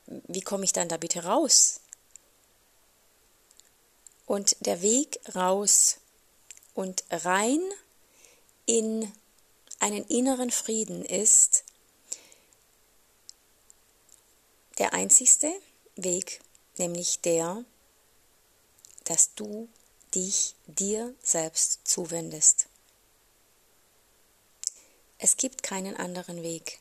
Wie 0.07 0.41
komme 0.41 0.65
ich 0.65 0.73
dann 0.73 0.89
da 0.89 0.97
bitte 0.97 1.25
raus? 1.25 1.81
Und 4.27 4.57
der 4.61 4.83
Weg 4.83 5.19
raus 5.35 5.99
und 6.75 7.03
rein 7.11 7.61
in 8.67 9.11
einen 9.81 10.05
inneren 10.05 10.51
Frieden 10.51 11.05
ist 11.05 11.65
der 14.79 14.93
einzigste 14.95 15.53
Weg, 15.97 16.41
nämlich 16.77 17.21
der, 17.21 17.65
dass 19.05 19.35
du 19.35 19.69
dich 20.15 20.55
dir 20.67 21.15
selbst 21.23 21.81
zuwendest. 21.85 22.67
Es 25.19 25.37
gibt 25.37 25.63
keinen 25.63 25.97
anderen 25.97 26.43
Weg. 26.43 26.79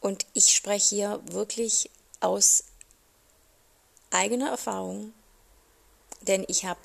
Und 0.00 0.26
ich 0.34 0.54
spreche 0.54 0.94
hier 0.94 1.22
wirklich 1.24 1.90
aus 2.20 2.64
eigener 4.10 4.50
Erfahrung, 4.50 5.14
denn 6.20 6.44
ich 6.48 6.66
habe 6.66 6.80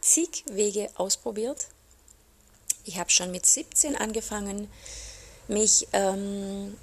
zig 0.00 0.44
Wege 0.46 0.90
ausprobiert. 0.94 1.68
Ich 2.84 2.98
habe 2.98 3.10
schon 3.10 3.30
mit 3.30 3.44
17 3.44 3.96
angefangen, 3.96 4.70
mich 5.48 5.88
ähm, 5.92 6.76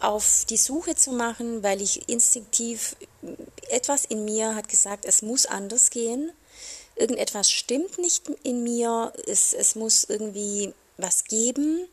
auf 0.00 0.44
die 0.48 0.56
Suche 0.56 0.94
zu 0.94 1.12
machen, 1.12 1.62
weil 1.62 1.82
ich 1.82 2.08
instinktiv 2.08 2.96
etwas 3.68 4.04
in 4.04 4.24
mir 4.24 4.54
hat 4.54 4.68
gesagt, 4.68 5.04
es 5.04 5.22
muss 5.22 5.46
anders 5.46 5.90
gehen. 5.90 6.32
Irgendetwas 6.96 7.50
stimmt 7.50 7.98
nicht 7.98 8.28
in 8.42 8.62
mir. 8.62 9.12
Es, 9.26 9.52
es 9.52 9.74
muss 9.74 10.04
irgendwie 10.04 10.74
was 10.96 11.24
geben, 11.24 11.88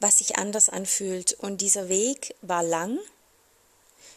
was 0.00 0.18
sich 0.18 0.36
anders 0.36 0.68
anfühlt. 0.68 1.34
Und 1.34 1.60
dieser 1.60 1.88
Weg 1.88 2.34
war 2.42 2.62
lang. 2.62 2.98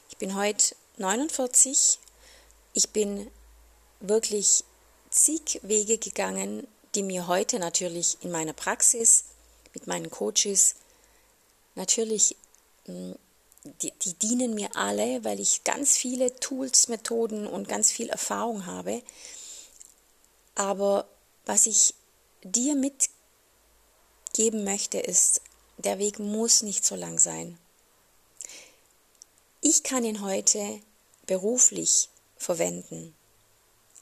Ich 0.09 0.17
bin 0.17 0.35
heute 0.35 0.75
49. 0.97 1.99
Ich 2.73 2.89
bin 2.89 3.29
wirklich 3.99 4.63
zig 5.09 5.59
Wege 5.63 5.97
gegangen, 5.97 6.67
die 6.95 7.03
mir 7.03 7.27
heute 7.27 7.59
natürlich 7.59 8.17
in 8.21 8.31
meiner 8.31 8.53
Praxis 8.53 9.25
mit 9.73 9.87
meinen 9.87 10.09
Coaches 10.09 10.75
natürlich 11.75 12.35
die, 12.87 13.91
die 13.91 14.13
dienen 14.13 14.53
mir 14.53 14.75
alle, 14.75 15.23
weil 15.23 15.39
ich 15.39 15.63
ganz 15.63 15.97
viele 15.97 16.35
Tools, 16.39 16.87
Methoden 16.87 17.47
und 17.47 17.67
ganz 17.67 17.91
viel 17.91 18.09
Erfahrung 18.09 18.65
habe. 18.65 19.01
Aber 20.55 21.07
was 21.45 21.67
ich 21.67 21.93
dir 22.43 22.75
mitgeben 22.75 24.63
möchte, 24.63 24.99
ist, 24.99 25.41
der 25.77 25.99
Weg 25.99 26.19
muss 26.19 26.63
nicht 26.63 26.85
so 26.85 26.95
lang 26.95 27.19
sein. 27.19 27.59
Ich 29.61 29.83
kann 29.83 30.03
ihn 30.03 30.21
heute 30.21 30.79
beruflich 31.25 32.09
verwenden, 32.37 33.13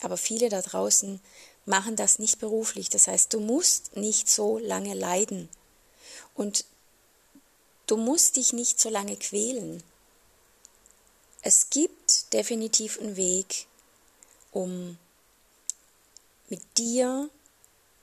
aber 0.02 0.18
viele 0.18 0.50
da 0.50 0.62
draußen 0.62 1.20
machen 1.66 1.96
das 1.96 2.20
nicht 2.20 2.40
beruflich. 2.40 2.90
Das 2.90 3.08
heißt, 3.08 3.34
du 3.34 3.40
musst 3.40 3.98
nicht 3.98 4.30
so 4.30 4.60
lange 4.60 4.94
leiden. 4.94 5.50
Und 6.36 6.66
Du 7.88 7.98
musst 7.98 8.36
dich 8.36 8.52
nicht 8.52 8.80
so 8.80 8.90
lange 8.90 9.16
quälen. 9.16 9.84
Es 11.42 11.70
gibt 11.70 12.34
definitiv 12.34 13.00
einen 13.00 13.16
Weg, 13.16 13.68
um 14.52 14.98
mit 16.50 16.62
dir 16.78 17.30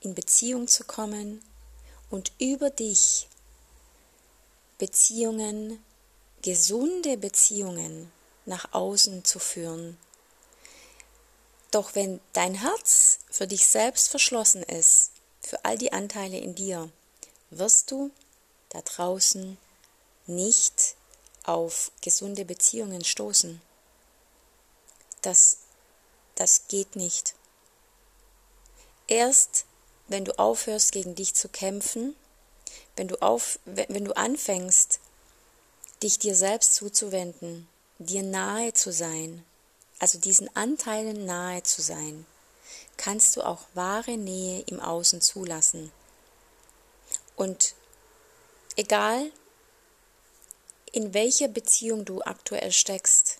in 0.00 0.14
Beziehung 0.14 0.68
zu 0.68 0.84
kommen 0.84 1.42
und 2.10 2.30
über 2.38 2.70
dich 2.70 3.28
Beziehungen, 4.78 5.82
gesunde 6.42 7.16
Beziehungen 7.16 8.12
nach 8.46 8.72
außen 8.72 9.24
zu 9.24 9.40
führen. 9.40 9.98
Doch 11.72 11.96
wenn 11.96 12.20
dein 12.34 12.54
Herz 12.54 13.18
für 13.30 13.46
dich 13.48 13.66
selbst 13.66 14.08
verschlossen 14.08 14.62
ist, 14.62 15.10
für 15.40 15.64
all 15.64 15.78
die 15.78 15.92
Anteile 15.92 16.38
in 16.38 16.54
dir, 16.54 16.90
wirst 17.50 17.90
du 17.90 18.10
da 18.68 18.80
draußen 18.82 19.58
nicht 20.34 20.96
auf 21.44 21.90
gesunde 22.00 22.44
Beziehungen 22.44 23.04
stoßen. 23.04 23.60
Das, 25.22 25.58
das 26.34 26.68
geht 26.68 26.96
nicht. 26.96 27.34
Erst 29.08 29.66
wenn 30.08 30.24
du 30.24 30.38
aufhörst, 30.38 30.92
gegen 30.92 31.14
dich 31.14 31.34
zu 31.34 31.48
kämpfen, 31.48 32.14
wenn 32.96 33.08
du, 33.08 33.20
auf, 33.22 33.58
wenn 33.64 34.04
du 34.04 34.14
anfängst, 34.14 35.00
dich 36.02 36.18
dir 36.18 36.34
selbst 36.34 36.74
zuzuwenden, 36.74 37.68
dir 37.98 38.22
nahe 38.22 38.72
zu 38.74 38.92
sein, 38.92 39.44
also 39.98 40.18
diesen 40.18 40.54
Anteilen 40.56 41.24
nahe 41.24 41.62
zu 41.62 41.80
sein, 41.80 42.26
kannst 42.96 43.36
du 43.36 43.42
auch 43.42 43.60
wahre 43.74 44.16
Nähe 44.16 44.62
im 44.66 44.80
Außen 44.80 45.20
zulassen. 45.20 45.92
Und 47.36 47.74
egal, 48.76 49.30
in 50.92 51.14
welcher 51.14 51.48
Beziehung 51.48 52.04
du 52.04 52.22
aktuell 52.22 52.70
steckst. 52.70 53.38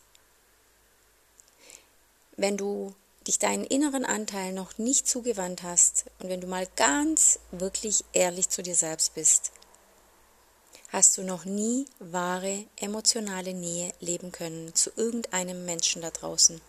Wenn 2.36 2.56
du 2.56 2.94
dich 3.26 3.38
deinen 3.38 3.64
inneren 3.64 4.04
Anteil 4.04 4.52
noch 4.52 4.78
nicht 4.78 5.06
zugewandt 5.06 5.62
hast 5.62 6.06
und 6.18 6.28
wenn 6.28 6.40
du 6.40 6.46
mal 6.46 6.66
ganz 6.76 7.38
wirklich 7.52 8.04
ehrlich 8.12 8.48
zu 8.48 8.62
dir 8.62 8.74
selbst 8.74 9.14
bist, 9.14 9.52
hast 10.88 11.16
du 11.16 11.22
noch 11.22 11.44
nie 11.44 11.86
wahre 11.98 12.66
emotionale 12.76 13.54
Nähe 13.54 13.92
leben 14.00 14.32
können 14.32 14.74
zu 14.74 14.90
irgendeinem 14.96 15.64
Menschen 15.64 16.02
da 16.02 16.10
draußen. 16.10 16.60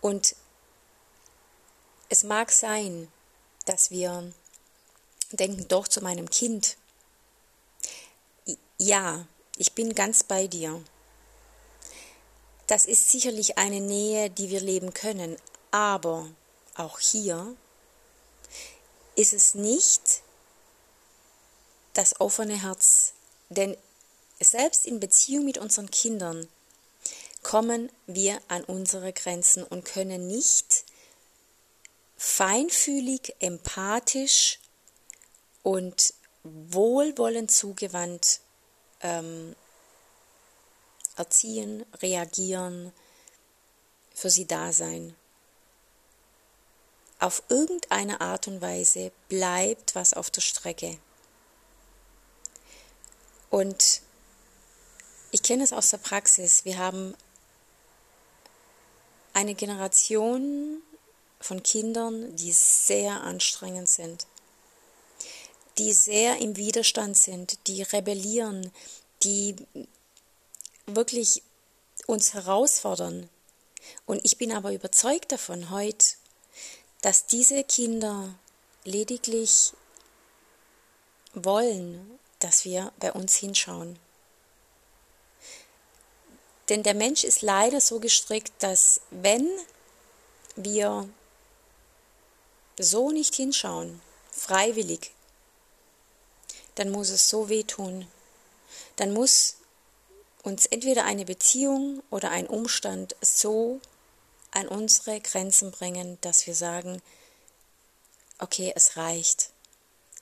Und 0.00 0.34
es 2.08 2.24
mag 2.24 2.50
sein, 2.50 3.08
dass 3.66 3.90
wir 3.90 4.32
denken, 5.32 5.68
doch 5.68 5.88
zu 5.88 6.00
meinem 6.00 6.28
Kind. 6.28 6.76
Ja, 8.78 9.26
ich 9.56 9.72
bin 9.72 9.94
ganz 9.94 10.22
bei 10.22 10.46
dir. 10.46 10.82
Das 12.66 12.86
ist 12.86 13.10
sicherlich 13.10 13.58
eine 13.58 13.80
Nähe, 13.80 14.30
die 14.30 14.48
wir 14.48 14.60
leben 14.60 14.94
können, 14.94 15.36
aber 15.70 16.28
auch 16.74 16.98
hier 16.98 17.54
ist 19.16 19.32
es 19.32 19.54
nicht 19.54 20.22
das 21.92 22.20
offene 22.20 22.60
Herz, 22.62 23.12
denn 23.48 23.76
selbst 24.40 24.86
in 24.86 24.98
Beziehung 24.98 25.44
mit 25.44 25.58
unseren 25.58 25.90
Kindern 25.90 26.48
kommen 27.42 27.92
wir 28.06 28.40
an 28.48 28.64
unsere 28.64 29.12
Grenzen 29.12 29.62
und 29.62 29.84
können 29.84 30.26
nicht 30.26 30.84
feinfühlig, 32.16 33.36
empathisch 33.38 34.58
und 35.62 36.14
wohlwollend 36.42 37.50
zugewandt 37.50 38.40
ähm, 39.04 39.54
erziehen, 41.16 41.84
reagieren, 42.02 42.92
für 44.12 44.30
sie 44.30 44.46
da 44.46 44.72
sein. 44.72 45.14
Auf 47.20 47.42
irgendeine 47.48 48.20
Art 48.20 48.48
und 48.48 48.60
Weise 48.60 49.12
bleibt 49.28 49.94
was 49.94 50.14
auf 50.14 50.30
der 50.30 50.40
Strecke. 50.40 50.98
Und 53.50 54.02
ich 55.30 55.42
kenne 55.42 55.62
es 55.62 55.72
aus 55.72 55.90
der 55.90 55.98
Praxis. 55.98 56.64
Wir 56.64 56.78
haben 56.78 57.14
eine 59.32 59.54
Generation 59.54 60.82
von 61.40 61.62
Kindern, 61.62 62.34
die 62.36 62.52
sehr 62.52 63.20
anstrengend 63.22 63.88
sind 63.88 64.26
die 65.78 65.92
sehr 65.92 66.38
im 66.38 66.56
Widerstand 66.56 67.16
sind, 67.16 67.66
die 67.66 67.82
rebellieren, 67.82 68.70
die 69.22 69.56
wirklich 70.86 71.42
uns 72.06 72.34
herausfordern. 72.34 73.28
Und 74.06 74.24
ich 74.24 74.38
bin 74.38 74.52
aber 74.52 74.72
überzeugt 74.72 75.32
davon 75.32 75.70
heute, 75.70 76.06
dass 77.02 77.26
diese 77.26 77.64
Kinder 77.64 78.34
lediglich 78.84 79.72
wollen, 81.34 82.18
dass 82.38 82.64
wir 82.64 82.92
bei 82.98 83.12
uns 83.12 83.36
hinschauen. 83.36 83.98
Denn 86.68 86.82
der 86.82 86.94
Mensch 86.94 87.24
ist 87.24 87.42
leider 87.42 87.80
so 87.80 88.00
gestrickt, 88.00 88.52
dass 88.60 89.00
wenn 89.10 89.48
wir 90.56 91.08
so 92.78 93.10
nicht 93.10 93.34
hinschauen, 93.34 94.00
freiwillig, 94.30 95.10
dann 96.74 96.90
muss 96.90 97.10
es 97.10 97.28
so 97.28 97.48
wehtun. 97.48 98.06
Dann 98.96 99.12
muss 99.12 99.56
uns 100.42 100.66
entweder 100.66 101.04
eine 101.04 101.24
Beziehung 101.24 102.02
oder 102.10 102.30
ein 102.30 102.46
Umstand 102.46 103.16
so 103.20 103.80
an 104.50 104.68
unsere 104.68 105.20
Grenzen 105.20 105.70
bringen, 105.70 106.18
dass 106.20 106.46
wir 106.46 106.54
sagen, 106.54 107.02
okay, 108.38 108.72
es 108.74 108.96
reicht. 108.96 109.50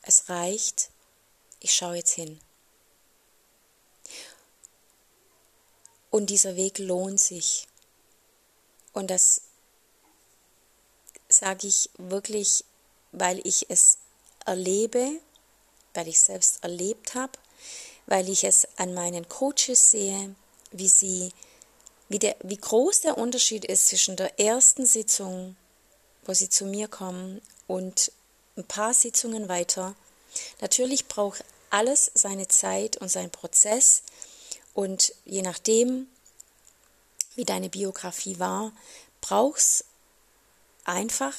Es 0.02 0.28
reicht, 0.28 0.90
ich 1.60 1.74
schaue 1.74 1.96
jetzt 1.96 2.12
hin. 2.12 2.40
Und 6.10 6.30
dieser 6.30 6.56
Weg 6.56 6.78
lohnt 6.78 7.20
sich. 7.20 7.68
Und 8.92 9.10
das 9.10 9.42
sage 11.28 11.66
ich 11.66 11.88
wirklich, 11.96 12.64
weil 13.12 13.40
ich 13.46 13.70
es 13.70 13.98
erlebe, 14.44 15.20
weil 15.94 16.08
ich 16.08 16.16
es 16.16 16.26
selbst 16.26 16.62
erlebt 16.62 17.14
habe, 17.14 17.32
weil 18.06 18.28
ich 18.28 18.44
es 18.44 18.66
an 18.76 18.94
meinen 18.94 19.28
Coaches 19.28 19.90
sehe, 19.90 20.34
wie 20.70 20.88
sie, 20.88 21.32
wie, 22.08 22.18
der, 22.18 22.36
wie 22.42 22.56
groß 22.56 23.00
der 23.02 23.18
Unterschied 23.18 23.64
ist 23.64 23.88
zwischen 23.88 24.16
der 24.16 24.38
ersten 24.40 24.86
Sitzung, 24.86 25.56
wo 26.24 26.34
sie 26.34 26.48
zu 26.48 26.64
mir 26.64 26.88
kommen, 26.88 27.40
und 27.72 28.12
ein 28.56 28.64
paar 28.64 28.92
Sitzungen 28.92 29.48
weiter. 29.48 29.94
Natürlich 30.60 31.08
braucht 31.08 31.44
alles 31.70 32.10
seine 32.14 32.48
Zeit 32.48 32.98
und 32.98 33.08
seinen 33.08 33.30
Prozess 33.30 34.02
und 34.74 35.14
je 35.24 35.42
nachdem, 35.42 36.06
wie 37.34 37.44
deine 37.44 37.70
Biografie 37.70 38.38
war, 38.38 38.72
brauchst 39.22 39.86
einfach 40.84 41.34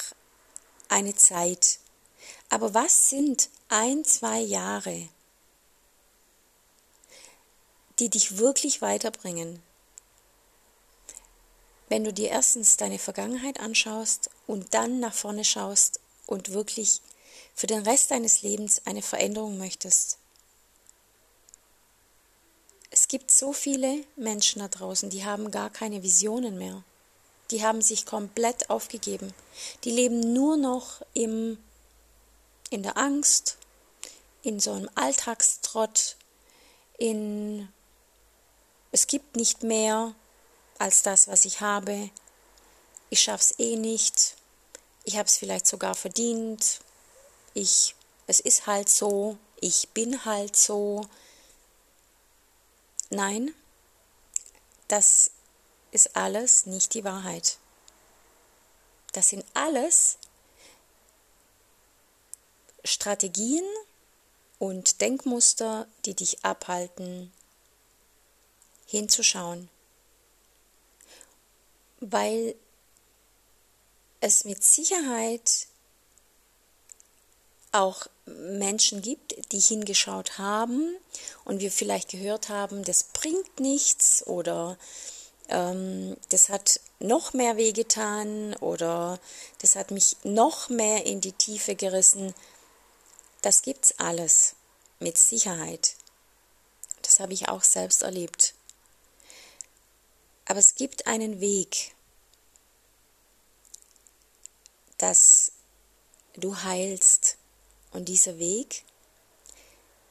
eine 0.90 1.16
Zeit. 1.16 1.78
Aber 2.50 2.74
was 2.74 3.10
sind 3.10 3.50
ein, 3.74 4.06
zwei 4.06 4.40
Jahre, 4.40 5.10
die 7.98 8.08
dich 8.08 8.38
wirklich 8.38 8.84
weiterbringen? 8.84 9.64
Wenn 11.90 12.04
du 12.04 12.14
dir 12.14 12.30
erstens 12.30 12.78
deine 12.78 13.00
Vergangenheit 13.00 13.60
anschaust 13.60 14.30
und 14.46 14.76
dann 14.76 15.00
nach 15.00 15.16
vorne 15.16 15.44
schaust 15.44 16.00
und 16.28 16.54
wirklich 16.54 17.02
für 17.56 17.66
den 17.66 17.82
Rest 17.82 18.12
deines 18.12 18.44
Lebens 18.44 18.86
eine 18.86 19.02
Veränderung 19.02 19.58
möchtest. 19.58 20.20
Es 22.92 23.08
gibt 23.08 23.32
so 23.32 23.54
viele 23.54 24.04
Menschen 24.16 24.60
da 24.60 24.68
draußen, 24.68 25.10
die 25.10 25.26
haben 25.26 25.50
gar 25.50 25.72
keine 25.72 26.04
Visionen 26.04 26.60
mehr. 26.60 26.84
Die 27.50 27.64
haben 27.64 27.82
sich 27.82 28.06
komplett 28.06 28.70
aufgegeben. 28.70 29.34
Die 29.84 29.92
leben 29.92 30.20
nur 30.34 30.58
noch 30.58 31.02
im, 31.16 31.58
in 32.70 32.84
der 32.84 32.98
Angst, 32.98 33.58
in 34.44 34.60
so 34.60 34.74
einem 34.74 34.90
Alltagstrott, 34.96 36.18
in 36.98 37.68
es 38.92 39.08
gibt 39.08 39.36
nicht 39.36 39.64
mehr 39.64 40.14
als 40.78 41.02
das, 41.02 41.28
was 41.28 41.46
ich 41.46 41.62
habe. 41.62 42.12
Ich 43.10 43.22
schaff's 43.22 43.56
eh 43.58 43.76
nicht. 43.76 44.36
Ich 45.04 45.18
habe 45.18 45.28
es 45.28 45.38
vielleicht 45.38 45.66
sogar 45.66 45.96
verdient. 45.96 46.80
Ich, 47.56 47.96
es 48.28 48.40
ist 48.40 48.68
halt 48.68 48.90
so. 48.90 49.38
Ich 49.60 49.90
bin 49.90 50.26
halt 50.26 50.56
so. 50.56 51.08
Nein, 53.10 53.56
das 54.88 55.32
ist 55.92 56.16
alles 56.16 56.68
nicht 56.68 56.94
die 56.94 57.04
Wahrheit. 57.04 57.58
Das 59.14 59.30
sind 59.30 59.46
alles 59.54 60.18
Strategien 62.84 63.64
und 64.64 65.02
Denkmuster, 65.02 65.88
die 66.06 66.14
dich 66.14 66.46
abhalten, 66.46 67.34
hinzuschauen. 68.86 69.68
Weil 72.00 72.56
es 74.22 74.46
mit 74.46 74.64
Sicherheit 74.64 75.68
auch 77.74 78.08
Menschen 78.26 79.02
gibt, 79.02 79.52
die 79.52 79.60
hingeschaut 79.60 80.38
haben 80.38 80.96
und 81.44 81.60
wir 81.60 81.70
vielleicht 81.70 82.12
gehört 82.12 82.48
haben, 82.48 82.86
das 82.86 83.04
bringt 83.04 83.60
nichts 83.60 84.26
oder 84.26 84.78
ähm, 85.50 86.16
das 86.30 86.48
hat 86.48 86.80
noch 87.02 87.34
mehr 87.34 87.58
wehgetan 87.58 88.56
oder 88.62 89.20
das 89.60 89.76
hat 89.76 89.92
mich 89.92 90.16
noch 90.24 90.70
mehr 90.70 91.06
in 91.06 91.20
die 91.20 91.34
Tiefe 91.34 91.76
gerissen. 91.76 92.34
Das 93.44 93.62
gibt's 93.62 94.00
alles 94.00 94.56
mit 95.00 95.18
Sicherheit. 95.18 95.98
Das 97.02 97.20
habe 97.20 97.34
ich 97.34 97.50
auch 97.50 97.62
selbst 97.62 98.02
erlebt. 98.02 98.54
Aber 100.46 100.60
es 100.60 100.76
gibt 100.76 101.08
einen 101.08 101.42
Weg, 101.42 101.94
dass 104.98 105.52
du 106.36 106.64
heilst. 106.64 107.38
Und 107.92 108.06
dieser 108.06 108.40
Weg 108.40 108.86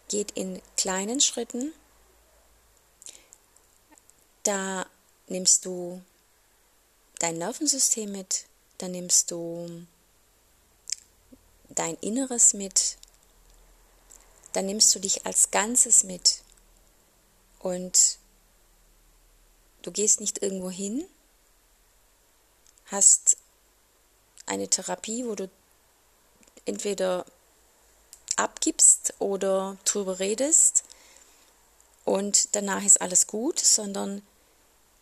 geht 0.08 0.32
in 0.32 0.60
kleinen 0.76 1.22
Schritten. 1.22 1.72
Da 4.42 4.86
nimmst 5.28 5.64
du 5.64 6.02
dein 7.18 7.38
Nervensystem 7.38 8.12
mit, 8.12 8.44
da 8.76 8.88
nimmst 8.88 9.30
du 9.30 9.86
dein 11.70 11.96
Inneres 11.96 12.52
mit, 12.52 12.98
da 14.52 14.62
nimmst 14.62 14.94
du 14.94 14.98
dich 14.98 15.26
als 15.26 15.50
Ganzes 15.50 16.04
mit 16.04 16.42
und 17.58 18.18
du 19.82 19.90
gehst 19.90 20.20
nicht 20.20 20.42
irgendwo 20.42 20.70
hin, 20.70 21.06
hast 22.86 23.36
eine 24.46 24.68
Therapie, 24.68 25.24
wo 25.26 25.34
du 25.34 25.50
entweder 26.64 27.24
abgibst 28.36 29.14
oder 29.18 29.76
drüber 29.84 30.18
redest 30.18 30.84
und 32.04 32.54
danach 32.54 32.84
ist 32.84 33.00
alles 33.00 33.26
gut, 33.26 33.58
sondern 33.58 34.22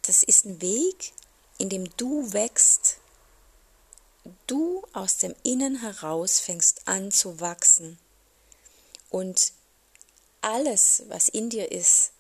das 0.03 0.23
ist 0.23 0.45
ein 0.45 0.61
Weg, 0.61 1.13
in 1.59 1.69
dem 1.69 1.89
du 1.97 2.33
wächst. 2.33 2.99
Du 4.47 4.85
aus 4.93 5.17
dem 5.17 5.35
Innen 5.43 5.81
heraus 5.81 6.41
fängst 6.41 6.87
an 6.87 7.11
zu 7.11 7.41
wachsen. 7.41 7.99
Und 9.11 9.53
alles, 10.41 11.03
was 11.09 11.29
in 11.29 11.51
dir 11.51 11.71
ist, 11.71 12.13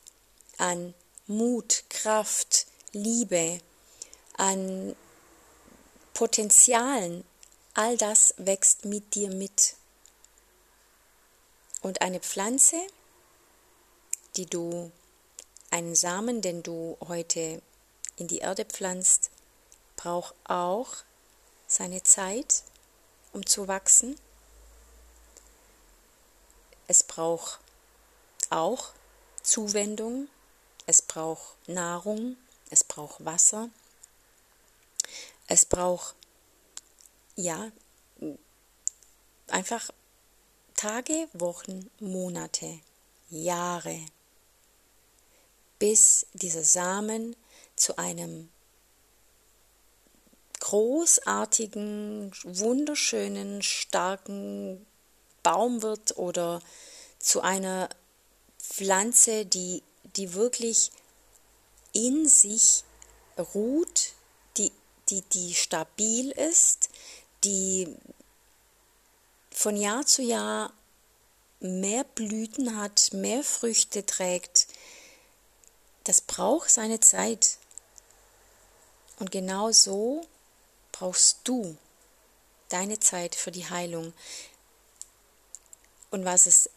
an 0.59 0.94
Mut, 1.26 1.85
Kraft, 1.88 2.66
Liebe, 2.92 3.61
an 4.37 4.94
Potenzialen, 6.12 7.24
all 7.74 7.96
das 7.96 8.35
wächst 8.37 8.85
mit 8.85 9.14
dir 9.14 9.31
mit. 9.31 9.76
Und 11.81 12.03
eine 12.03 12.20
Pflanze, 12.20 12.76
die 14.37 14.46
du, 14.46 14.90
einen 15.70 15.94
Samen, 15.94 16.42
den 16.42 16.62
du 16.62 16.98
heute 17.07 17.62
in 18.16 18.26
die 18.26 18.38
Erde 18.38 18.64
pflanzt, 18.64 19.31
braucht 19.96 20.35
auch 20.44 20.88
seine 21.66 22.03
Zeit, 22.03 22.64
um 23.33 23.46
zu 23.46 23.68
wachsen. 23.68 24.16
Es 26.90 27.05
braucht 27.05 27.61
auch 28.48 28.88
Zuwendung, 29.44 30.26
es 30.87 31.03
braucht 31.03 31.55
Nahrung, 31.68 32.37
es 32.68 32.83
braucht 32.83 33.24
Wasser, 33.24 33.68
es 35.46 35.64
braucht 35.64 36.16
ja 37.37 37.70
einfach 39.46 39.90
Tage, 40.74 41.29
Wochen, 41.33 41.88
Monate, 42.00 42.81
Jahre, 43.29 44.05
bis 45.79 46.26
dieser 46.33 46.64
Samen 46.64 47.37
zu 47.76 47.98
einem 47.98 48.50
großartigen, 50.59 52.33
wunderschönen, 52.42 53.62
starken 53.62 54.85
Baum 55.42 55.83
wird 55.83 56.16
oder 56.16 56.61
zu 57.18 57.40
einer 57.40 57.88
Pflanze, 58.59 59.46
die, 59.46 59.83
die 60.16 60.35
wirklich 60.35 60.90
in 61.92 62.29
sich 62.29 62.85
ruht, 63.38 64.12
die, 64.57 64.72
die, 65.09 65.22
die 65.22 65.55
stabil 65.55 66.31
ist, 66.31 66.88
die 67.44 67.94
von 69.50 69.76
Jahr 69.76 70.07
zu 70.07 70.22
Jahr 70.22 70.72
mehr 71.61 72.05
Blüten 72.05 72.79
hat, 72.79 73.12
mehr 73.12 73.44
Früchte 73.44 74.07
trägt, 74.07 74.66
das 76.05 76.20
braucht 76.20 76.70
seine 76.70 77.00
Zeit. 77.00 77.59
Und 79.18 79.31
genau 79.31 79.70
so 79.70 80.26
brauchst 80.92 81.40
du 81.44 81.76
deine 82.70 82.98
Zeit 83.00 83.35
für 83.35 83.50
die 83.50 83.68
Heilung. 83.68 84.14
Und 86.10 86.24
was 86.24 86.46
es 86.46 86.68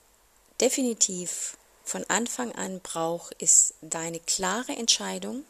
definitiv 0.62 1.58
von 1.84 2.04
Anfang 2.10 2.54
an 2.54 2.80
braucht, 2.80 3.34
ist 3.42 3.74
deine 3.82 4.20
klare 4.20 4.74
Entscheidung 4.74 5.44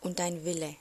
und 0.00 0.18
dein 0.18 0.44
Wille. 0.44 0.76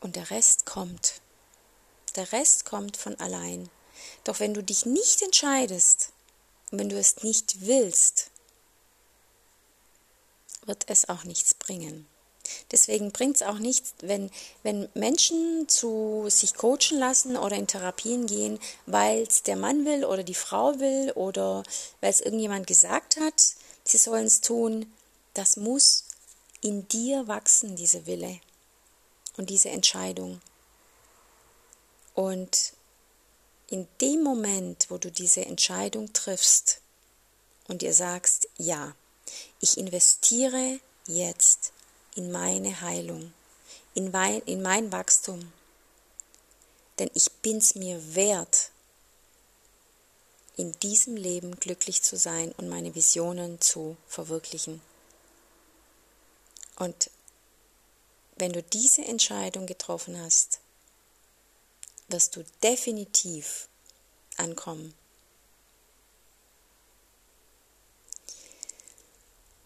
Und 0.00 0.16
der 0.16 0.30
Rest 0.30 0.66
kommt. 0.66 1.20
Der 2.16 2.32
Rest 2.32 2.64
kommt 2.64 2.96
von 2.96 3.18
allein. 3.20 3.70
Doch 4.24 4.40
wenn 4.40 4.54
du 4.54 4.62
dich 4.62 4.84
nicht 4.84 5.22
entscheidest 5.22 6.12
und 6.70 6.78
wenn 6.78 6.88
du 6.88 6.98
es 6.98 7.22
nicht 7.22 7.60
willst, 7.60 8.30
wird 10.64 10.88
es 10.88 11.08
auch 11.08 11.24
nichts 11.24 11.54
bringen. 11.54 12.08
Deswegen 12.70 13.12
bringt 13.12 13.36
es 13.36 13.42
auch 13.42 13.58
nichts, 13.58 13.94
wenn, 14.00 14.30
wenn 14.62 14.88
Menschen 14.94 15.68
zu 15.68 16.26
sich 16.28 16.54
coachen 16.54 16.98
lassen 16.98 17.36
oder 17.36 17.56
in 17.56 17.66
Therapien 17.66 18.26
gehen, 18.26 18.58
weil 18.86 19.22
es 19.22 19.42
der 19.42 19.56
Mann 19.56 19.84
will 19.84 20.04
oder 20.04 20.22
die 20.22 20.34
Frau 20.34 20.78
will 20.78 21.12
oder 21.12 21.62
weil 22.00 22.10
es 22.10 22.20
irgendjemand 22.20 22.66
gesagt 22.66 23.18
hat, 23.20 23.40
sie 23.84 23.98
sollen 23.98 24.26
es 24.26 24.40
tun. 24.40 24.92
Das 25.34 25.56
muss 25.56 26.04
in 26.60 26.86
dir 26.88 27.28
wachsen, 27.28 27.76
diese 27.76 28.06
Wille 28.06 28.40
und 29.36 29.50
diese 29.50 29.70
Entscheidung. 29.70 30.40
Und 32.14 32.74
in 33.68 33.88
dem 34.00 34.22
Moment, 34.22 34.86
wo 34.90 34.98
du 34.98 35.10
diese 35.10 35.46
Entscheidung 35.46 36.12
triffst 36.12 36.80
und 37.68 37.82
dir 37.82 37.94
sagst, 37.94 38.48
ja, 38.58 38.94
ich 39.60 39.78
investiere 39.78 40.78
jetzt 41.06 41.72
in 42.14 42.30
meine 42.30 42.80
Heilung, 42.80 43.32
in 43.94 44.10
mein, 44.10 44.40
in 44.42 44.62
mein 44.62 44.92
Wachstum, 44.92 45.52
denn 46.98 47.10
ich 47.14 47.30
bin's 47.42 47.74
mir 47.74 48.14
wert, 48.14 48.70
in 50.56 50.72
diesem 50.80 51.16
Leben 51.16 51.58
glücklich 51.58 52.02
zu 52.02 52.16
sein 52.16 52.52
und 52.52 52.68
meine 52.68 52.94
Visionen 52.94 53.60
zu 53.60 53.96
verwirklichen. 54.06 54.82
Und 56.76 57.10
wenn 58.36 58.52
du 58.52 58.62
diese 58.62 59.04
Entscheidung 59.04 59.66
getroffen 59.66 60.20
hast, 60.20 60.60
wirst 62.08 62.36
du 62.36 62.44
definitiv 62.62 63.68
ankommen. 64.36 64.94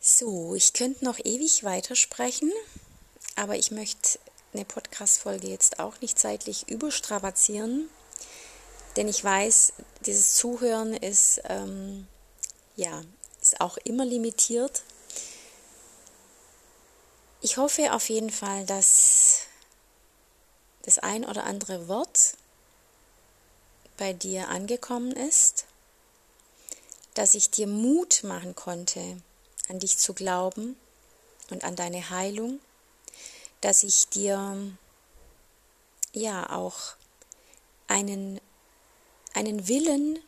So, 0.09 0.55
ich 0.55 0.73
könnte 0.73 1.05
noch 1.05 1.19
ewig 1.25 1.65
weitersprechen, 1.65 2.53
aber 3.35 3.57
ich 3.57 3.73
möchte 3.73 4.21
eine 4.53 4.65
Podcast-Folge 4.65 5.49
jetzt 5.49 5.81
auch 5.81 6.01
nicht 6.01 6.17
zeitlich 6.17 6.69
überstrapazieren, 6.69 7.89
denn 8.95 9.09
ich 9.09 9.25
weiß, 9.25 9.73
dieses 10.03 10.35
Zuhören 10.35 10.95
ist, 10.95 11.41
ähm, 11.49 12.07
ja, 12.77 13.03
ist 13.43 13.61
auch 13.61 13.79
immer 13.79 14.05
limitiert. 14.05 14.85
Ich 17.41 17.57
hoffe 17.57 17.93
auf 17.93 18.09
jeden 18.09 18.31
Fall, 18.31 18.65
dass 18.65 19.41
das 20.83 21.01
ein 21.01 21.25
oder 21.25 21.43
andere 21.43 21.89
Wort 21.89 22.35
bei 23.97 24.13
dir 24.13 24.51
angekommen 24.51 25.11
ist, 25.11 25.65
dass 27.15 27.35
ich 27.35 27.51
dir 27.51 27.67
Mut 27.67 28.23
machen 28.23 28.55
konnte, 28.55 29.21
an 29.69 29.79
dich 29.79 29.99
zu 29.99 30.15
glauben 30.15 30.77
und 31.51 31.65
an 31.65 31.77
deine 31.77 32.11
Heilung, 32.11 32.61
dass 33.61 33.83
ich 33.83 34.09
dir 34.09 34.57
ja 36.13 36.51
auch 36.51 36.95
einen, 37.89 38.41
einen 39.35 39.69
Willen 39.69 40.19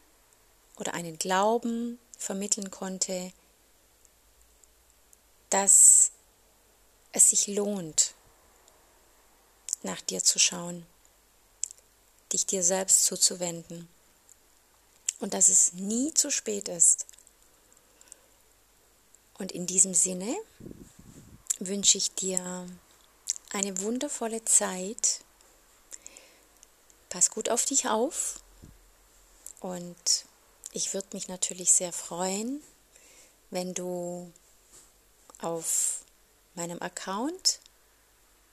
oder 0.77 0.94
einen 0.94 1.18
Glauben 1.18 1.98
vermitteln 2.16 2.70
konnte, 2.70 3.33
dass 5.51 6.11
es 7.12 7.31
sich 7.31 7.46
lohnt, 7.46 8.14
nach 9.83 10.01
dir 10.01 10.22
zu 10.22 10.38
schauen, 10.38 10.87
dich 12.33 12.46
dir 12.46 12.62
selbst 12.62 13.05
zuzuwenden 13.05 13.88
und 15.20 15.35
dass 15.35 15.48
es 15.48 15.72
nie 15.72 16.12
zu 16.14 16.31
spät 16.31 16.68
ist. 16.68 17.07
Und 19.38 19.53
in 19.53 19.66
diesem 19.66 19.94
Sinne 19.94 20.37
wünsche 21.61 21.98
ich 21.98 22.14
dir 22.14 22.66
eine 23.51 23.81
wundervolle 23.81 24.44
Zeit. 24.44 25.20
Pass 27.09 27.31
gut 27.31 27.48
auf 27.48 27.64
dich 27.64 27.88
auf 27.88 28.40
und 29.61 30.27
ich 30.72 30.92
würde 30.92 31.09
mich 31.12 31.29
natürlich 31.29 31.72
sehr 31.72 31.92
freuen, 31.92 32.62
wenn 33.51 33.72
du 33.72 34.31
auf 35.40 36.05
meinem 36.55 36.83
Account 36.83 37.61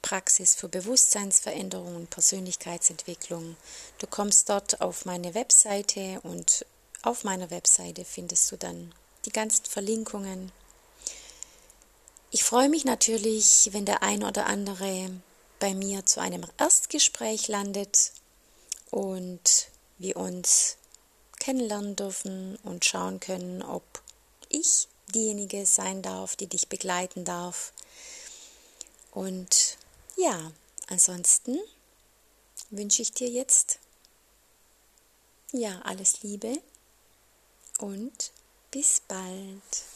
Praxis 0.00 0.54
für 0.54 0.68
Bewusstseinsveränderung 0.68 1.96
und 1.96 2.10
Persönlichkeitsentwicklung. 2.10 3.56
Du 3.98 4.06
kommst 4.06 4.48
dort 4.48 4.80
auf 4.80 5.06
meine 5.06 5.34
Webseite 5.34 6.20
und 6.22 6.64
auf 7.02 7.24
meiner 7.24 7.50
Webseite 7.50 8.04
findest 8.04 8.52
du 8.52 8.56
dann 8.56 8.94
die 9.24 9.32
ganzen 9.32 9.64
Verlinkungen. 9.64 10.52
Ich 12.34 12.44
freue 12.44 12.70
mich 12.70 12.86
natürlich, 12.86 13.68
wenn 13.72 13.84
der 13.84 14.02
ein 14.02 14.24
oder 14.24 14.46
andere 14.46 15.10
bei 15.60 15.74
mir 15.74 16.06
zu 16.06 16.18
einem 16.18 16.46
Erstgespräch 16.56 17.48
landet 17.48 18.12
und 18.90 19.68
wir 19.98 20.16
uns 20.16 20.78
kennenlernen 21.40 21.94
dürfen 21.94 22.56
und 22.62 22.86
schauen 22.86 23.20
können, 23.20 23.62
ob 23.62 23.84
ich 24.48 24.88
diejenige 25.14 25.66
sein 25.66 26.00
darf, 26.00 26.34
die 26.34 26.46
dich 26.46 26.68
begleiten 26.68 27.26
darf. 27.26 27.74
Und 29.10 29.76
ja, 30.16 30.52
ansonsten 30.86 31.58
wünsche 32.70 33.02
ich 33.02 33.12
dir 33.12 33.28
jetzt 33.28 33.78
ja 35.52 35.82
alles 35.82 36.22
Liebe 36.22 36.62
und 37.78 38.32
bis 38.70 39.02
bald. 39.06 39.91